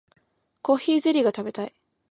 [0.63, 1.75] コーヒーゼリーが食べたい